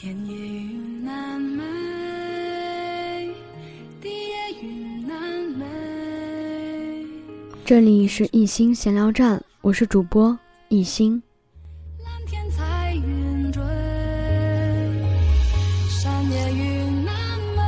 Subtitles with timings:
[0.00, 1.64] 天也云南美，
[4.00, 5.18] 地也云南
[5.58, 5.66] 美。
[7.64, 10.38] 这里是一心闲聊站，我是主播
[10.68, 11.20] 一心。
[12.04, 13.60] 蓝天彩云追，
[15.88, 17.12] 山也云南
[17.56, 17.62] 美，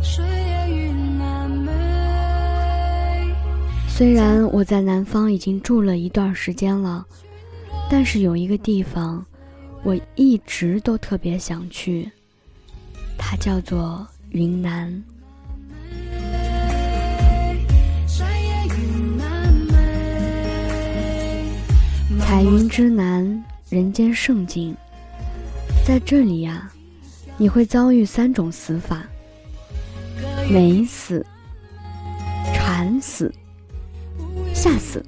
[0.00, 1.72] 水也云南美。
[3.88, 7.04] 虽然我在南方已经住了一段时间了，
[7.90, 9.26] 但是有一个地方，
[9.84, 12.10] 我一直都特别想去，
[13.18, 15.04] 它叫做云南。
[22.18, 24.74] 彩云之南，人间胜景。
[25.86, 26.72] 在这里呀、
[27.36, 29.04] 你会遭遇三种死法：
[30.50, 31.24] 美死、
[32.54, 33.30] 馋死、
[34.54, 35.04] 吓死。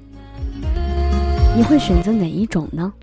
[1.55, 2.93] 你会选择哪一种呢？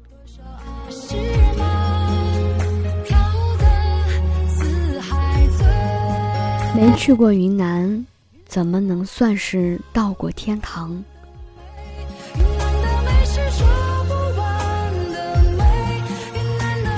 [6.75, 8.05] 没去过云南，
[8.47, 11.05] 怎么能算是到过天堂？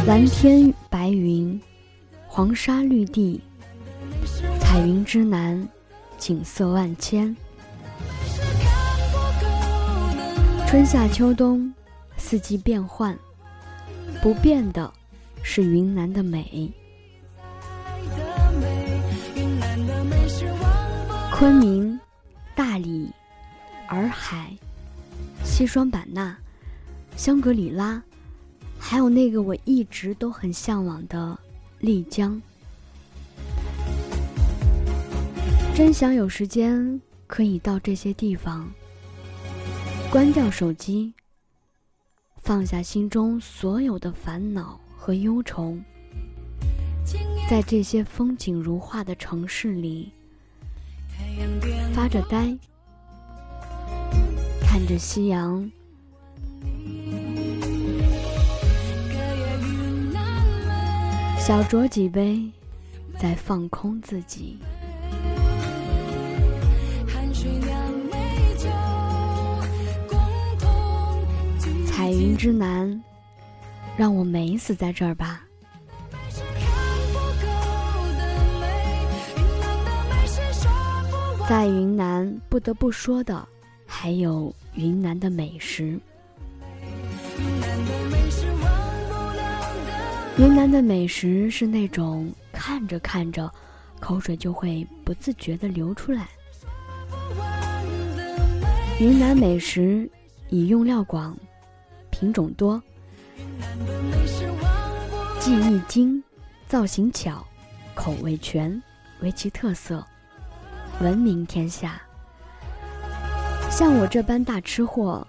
[0.06, 1.60] 蓝天白云，
[2.26, 3.38] 黄沙绿地，
[4.58, 5.68] 彩云之南，
[6.16, 7.36] 景色万千。
[10.66, 11.70] 春夏秋冬，
[12.16, 13.14] 四季变换，
[14.22, 14.90] 不变的
[15.42, 16.72] 是云南的美。
[21.38, 22.00] 昆明、
[22.54, 23.10] 大理、
[23.88, 24.56] 洱海、
[25.44, 26.34] 西双版纳、
[27.14, 28.02] 香格里拉，
[28.78, 31.38] 还有那个我一直都很向往的
[31.78, 32.40] 丽江。
[35.74, 38.66] 真想有时间可以到这些地方，
[40.10, 41.12] 关掉手机，
[42.38, 45.76] 放下心中所有的烦恼和忧愁，
[47.46, 50.10] 在这些风景如画的城市里。
[51.94, 52.56] 发着呆，
[54.60, 55.70] 看着夕阳。
[61.38, 62.50] 小酌几杯，
[63.18, 64.58] 再放空自己。
[71.86, 73.02] 彩云之南，
[73.96, 75.45] 让我美死在这儿吧。
[81.48, 83.46] 在云南，不得不说的
[83.86, 85.96] 还有云南的美食。
[90.38, 91.06] 云南的美。
[91.06, 93.48] 食是那种看着看着，
[94.00, 96.28] 口水就会不自觉地流出来。
[98.98, 100.10] 云南美食
[100.48, 101.36] 以用料广，
[102.10, 102.82] 品种多，
[105.38, 106.22] 技艺精，
[106.66, 107.46] 造型巧，
[107.94, 108.82] 口味全，
[109.20, 110.04] 为其特色，
[111.00, 112.00] 闻名天下。
[113.70, 115.26] 像我这般大吃货，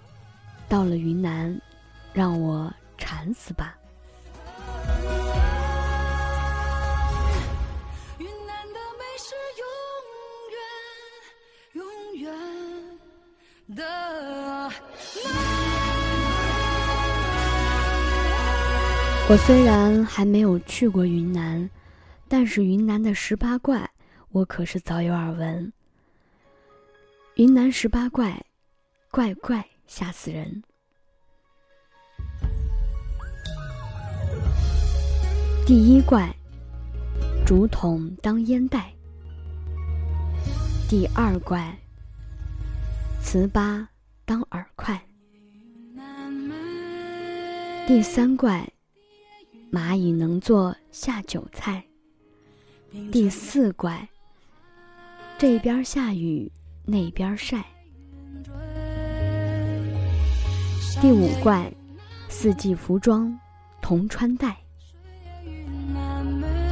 [0.68, 1.60] 到了云南，
[2.12, 3.76] 让我馋死吧！
[8.18, 9.62] 云南的美是永
[10.54, 10.58] 远、
[11.74, 11.84] 永
[12.16, 12.32] 远
[13.76, 13.84] 的
[19.28, 21.68] 我虽然还没有去过云南，
[22.26, 23.90] 但是云南的十八怪，
[24.30, 25.72] 我可是早有耳闻。
[27.36, 28.44] 云南十八怪，
[29.10, 30.62] 怪怪吓死人。
[35.66, 36.34] 第一怪，
[37.46, 38.92] 竹筒当烟袋。
[40.88, 41.78] 第二怪，
[43.22, 43.86] 糍粑
[44.24, 45.00] 当饵块。
[47.86, 48.66] 第三怪，
[49.72, 51.82] 蚂蚁能做下酒菜。
[53.12, 54.08] 第四怪，
[55.38, 56.50] 这边下雨，
[56.84, 57.64] 那边晒。
[61.00, 61.72] 第五怪，
[62.28, 63.38] 四季服装
[63.80, 64.56] 同穿戴。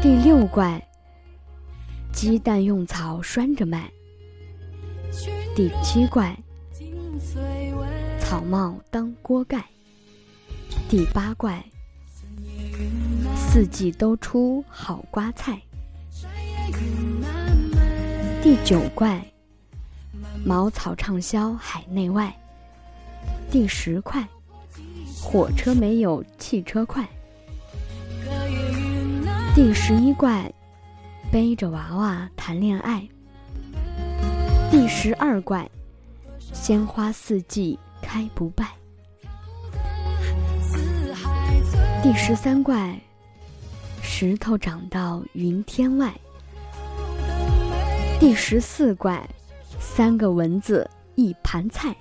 [0.02, 0.84] 第六怪，
[2.12, 3.88] 鸡蛋用草拴着卖。
[5.54, 6.36] 第七怪，
[8.18, 9.64] 草帽当锅盖。
[10.88, 11.64] 第八怪，
[13.36, 15.62] 四季都出好瓜菜。
[18.46, 19.20] 第九怪，
[20.44, 22.32] 茅草畅销海内外。
[23.50, 24.24] 第十块，
[25.20, 27.04] 火车没有汽车快。
[29.52, 30.48] 第十一怪，
[31.28, 33.04] 背着娃娃谈恋爱。
[34.70, 35.68] 第十二怪，
[36.38, 38.68] 鲜花四季开不败。
[42.00, 42.96] 第十三怪，
[44.00, 46.14] 石头长到云天外。
[48.18, 49.22] 第十四怪，
[49.78, 51.94] 三个蚊子一盘菜。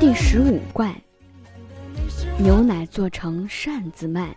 [0.00, 0.94] 第十五怪，
[2.38, 4.34] 牛奶做成扇子卖。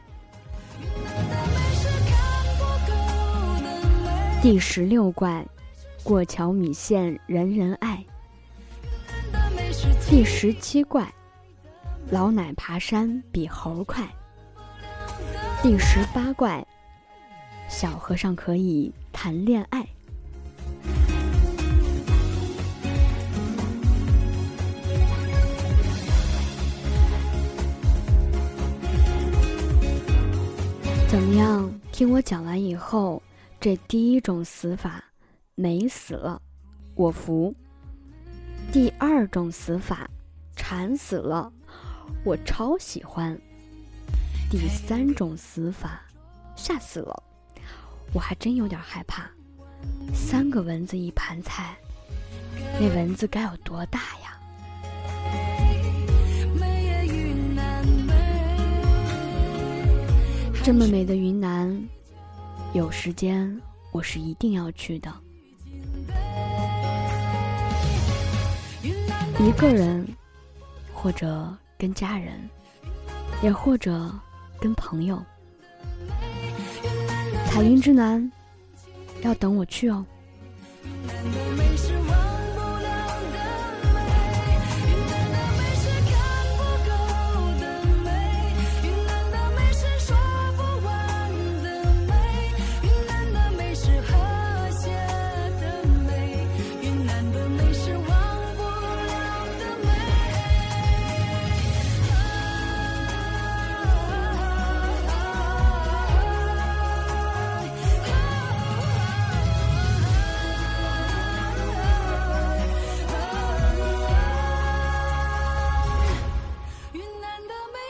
[4.42, 5.46] 第十六怪，
[6.04, 8.04] 过桥米线人人爱。
[10.10, 11.10] 第十七怪，
[12.10, 14.06] 老奶爬山比猴快。
[15.64, 16.66] 第十八怪，
[17.72, 19.88] 小和尚可以谈恋爱。
[31.08, 31.72] 怎么样？
[31.92, 33.24] 听我讲完以后，
[33.60, 35.04] 这第一种死法，
[35.56, 36.40] 美死了，
[36.94, 37.52] 我服；
[38.72, 40.08] 第二种死法，
[40.56, 41.52] 馋死了，
[42.24, 43.36] 我超喜欢；
[44.52, 46.02] 第三种死法，
[46.56, 47.24] 吓死了，
[48.14, 49.30] 我还真有点害怕。
[50.14, 51.76] 三个蚊子一盘菜，
[52.80, 54.38] 那蚊子该有多大呀？
[60.64, 61.84] 这么美的云南，
[62.74, 63.60] 有时间
[63.92, 65.12] 我是一定要去的。
[69.40, 70.08] 一个人，
[70.94, 72.48] 或者跟家人，
[73.42, 74.14] 也或者
[74.60, 75.20] 跟朋友。
[77.52, 78.32] 彩云之南，
[79.24, 80.06] 要等我去哦。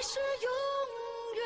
[0.01, 0.49] 是永
[1.37, 1.43] 远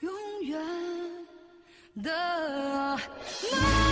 [0.00, 2.10] 永远的。
[2.12, 3.83] 啊